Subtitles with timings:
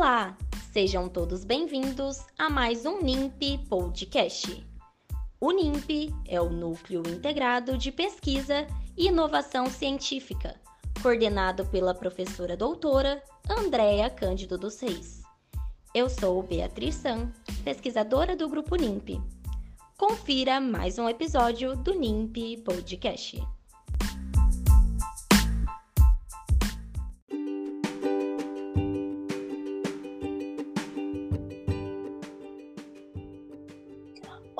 [0.00, 0.34] Olá,
[0.72, 4.66] sejam todos bem-vindos a mais um NIMP Podcast.
[5.38, 10.58] O NIMP é o Núcleo Integrado de Pesquisa e Inovação Científica,
[11.02, 15.20] coordenado pela professora doutora Andréa Cândido dos Reis.
[15.94, 17.30] Eu sou Beatriz San,
[17.62, 19.20] pesquisadora do Grupo NIMP.
[19.98, 23.38] Confira mais um episódio do NIMP Podcast.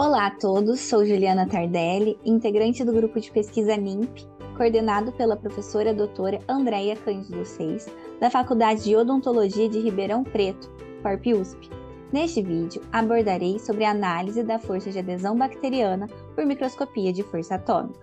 [0.02, 5.92] Olá a todos, sou Juliana Tardelli, integrante do grupo de pesquisa NIMP, coordenado pela professora
[5.92, 7.86] doutora Andréia Cândido Seis,
[8.18, 10.70] da Faculdade de Odontologia de Ribeirão Preto,
[11.02, 11.68] FORP USP.
[12.10, 17.56] Neste vídeo, abordarei sobre a análise da força de adesão bacteriana por microscopia de força
[17.56, 18.00] atômica.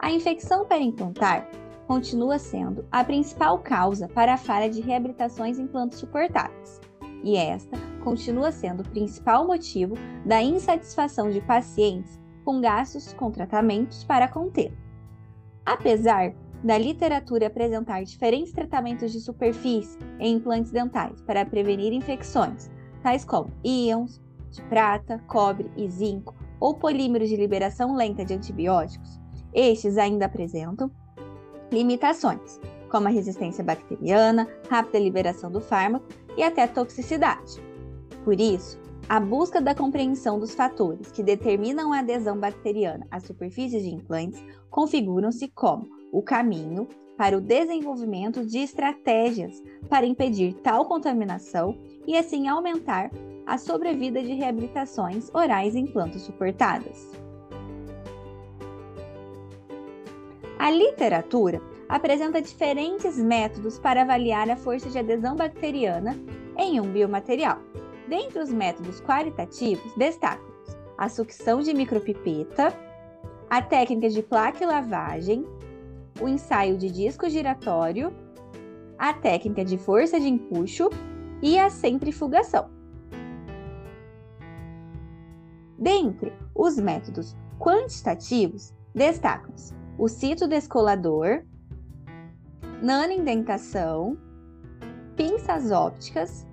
[0.00, 1.48] A infecção perimplantar
[1.86, 6.80] continua sendo a principal causa para a falha de reabilitações em plantas suportáveis,
[7.22, 14.04] e esta continua sendo o principal motivo da insatisfação de pacientes com gastos com tratamentos
[14.04, 14.72] para conter.
[15.64, 22.70] Apesar da literatura apresentar diferentes tratamentos de superfície em implantes dentais para prevenir infecções,
[23.02, 29.20] tais como íons de prata, cobre e zinco ou polímeros de liberação lenta de antibióticos,
[29.52, 30.90] estes ainda apresentam
[31.72, 37.73] limitações, como a resistência bacteriana, rápida liberação do fármaco e até toxicidade.
[38.24, 43.82] Por isso, a busca da compreensão dos fatores que determinam a adesão bacteriana às superfícies
[43.82, 51.78] de implantes configuram-se como o caminho para o desenvolvimento de estratégias para impedir tal contaminação
[52.06, 53.10] e assim aumentar
[53.46, 57.12] a sobrevida de reabilitações orais em plantas suportadas.
[60.58, 66.18] A literatura apresenta diferentes métodos para avaliar a força de adesão bacteriana
[66.56, 67.58] em um biomaterial.
[68.14, 70.46] Dentre os métodos qualitativos, destacam
[70.96, 72.72] a sucção de micropipeta,
[73.50, 75.44] a técnica de placa e lavagem,
[76.20, 78.14] o ensaio de disco giratório,
[78.96, 80.90] a técnica de força de empuxo
[81.42, 82.70] e a centrifugação.
[85.76, 91.42] Dentre os métodos quantitativos, destacam-se o cito descolador,
[92.80, 94.16] nanoindentação,
[95.16, 96.46] pinças ópticas,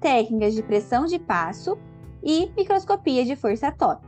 [0.00, 1.78] técnicas de pressão de passo
[2.22, 4.06] e microscopia de força atômica.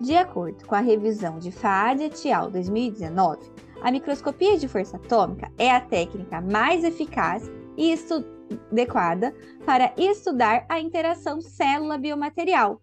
[0.00, 2.50] De acordo com a revisão de FAAD et al.
[2.50, 3.50] 2019,
[3.80, 7.94] a microscopia de força atômica é a técnica mais eficaz e
[8.70, 9.34] adequada
[9.64, 12.80] para estudar a interação célula-biomaterial,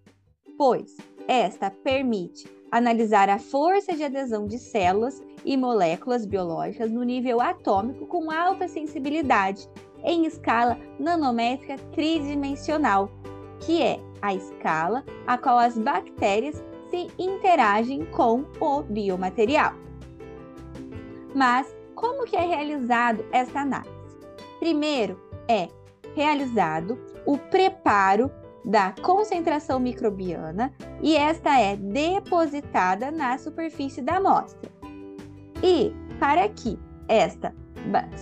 [0.57, 0.95] pois
[1.27, 8.05] esta permite analisar a força de adesão de células e moléculas biológicas no nível atômico
[8.07, 9.67] com alta sensibilidade,
[10.03, 13.11] em escala nanométrica tridimensional,
[13.59, 19.73] que é a escala a qual as bactérias se interagem com o biomaterial.
[21.35, 23.91] Mas como que é realizado esta análise?
[24.59, 25.69] Primeiro é
[26.15, 28.31] realizado o preparo
[28.63, 34.71] da concentração microbiana e esta é depositada na superfície da amostra.
[35.63, 36.77] E para que
[37.07, 37.53] esta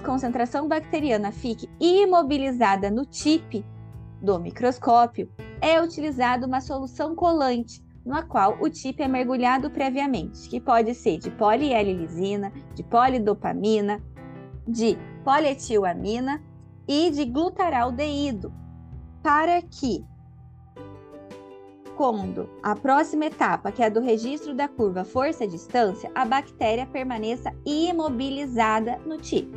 [0.06, 3.64] concentração bacteriana fique imobilizada no tip
[4.22, 5.30] do microscópio,
[5.62, 11.18] é utilizada uma solução colante, na qual o tip é mergulhado previamente, que pode ser
[11.18, 14.02] de polielilisina, de polidopamina,
[14.68, 16.42] de polietilamina
[16.88, 18.54] e de glutaraldeído,
[19.22, 20.04] para que
[22.00, 27.54] quando a próxima etapa, que é a do registro da curva força-distância, a bactéria permaneça
[27.66, 29.52] imobilizada no chip.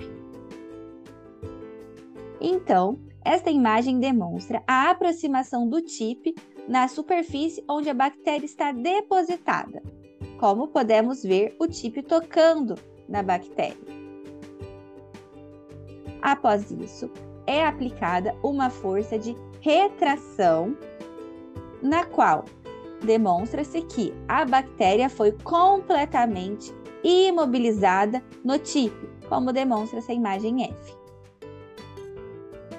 [2.40, 6.34] Então, esta imagem demonstra a aproximação do chip
[6.66, 9.80] na superfície onde a bactéria está depositada.
[10.40, 12.74] Como podemos ver o chip tocando
[13.08, 13.78] na bactéria.
[16.20, 17.08] Após isso,
[17.46, 20.76] é aplicada uma força de retração
[21.82, 22.44] na qual
[23.04, 30.94] demonstra-se que a bactéria foi completamente imobilizada no tipo, como demonstra essa imagem F,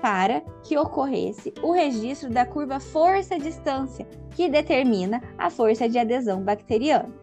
[0.01, 7.13] para que ocorresse o registro da curva força-distância, que determina a força de adesão bacteriana.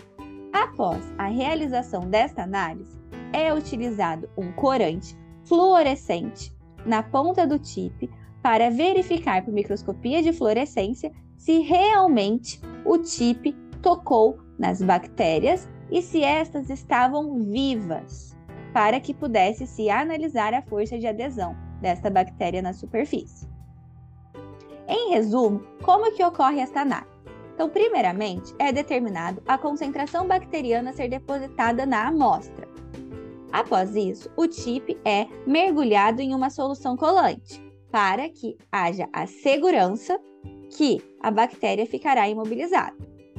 [0.53, 3.01] Após a realização desta análise,
[3.33, 6.53] é utilizado um corante fluorescente
[6.85, 8.11] na ponta do TIP
[8.43, 16.23] para verificar por microscopia de fluorescência se realmente o TIP tocou nas bactérias e se
[16.23, 18.37] estas estavam vivas.
[18.73, 23.49] para que pudesse se analisar a força de adesão desta bactéria na superfície.
[24.87, 27.11] Em resumo, como que ocorre esta análise?
[27.53, 32.69] Então, primeiramente, é determinado a concentração bacteriana a ser depositada na amostra.
[33.51, 37.61] Após isso, o TIP é mergulhado em uma solução colante,
[37.91, 40.17] para que haja a segurança
[40.71, 42.97] que a bactéria ficará imobilizada.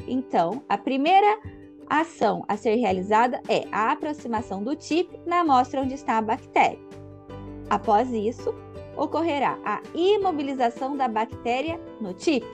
[0.07, 1.39] Então, a primeira
[1.89, 6.79] ação a ser realizada é a aproximação do TIP na amostra onde está a bactéria.
[7.69, 8.53] Após isso,
[8.95, 12.45] ocorrerá a imobilização da bactéria no TIP.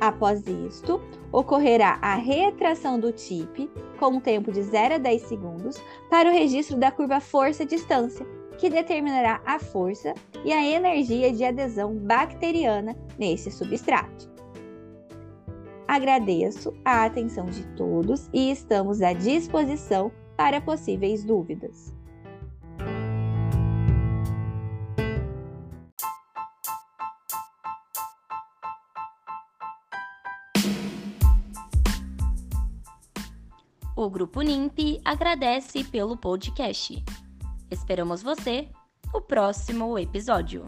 [0.00, 1.00] Após isto,
[1.32, 6.32] ocorrerá a retração do TIP com um tempo de 0 a 10 segundos para o
[6.32, 8.26] registro da curva força-distância,
[8.58, 10.14] que determinará a força
[10.44, 14.32] e a energia de adesão bacteriana nesse substrato.
[15.86, 21.94] Agradeço a atenção de todos e estamos à disposição para possíveis dúvidas.
[33.96, 37.02] O Grupo NIMP agradece pelo podcast.
[37.70, 38.68] Esperamos você
[39.12, 40.66] no próximo episódio.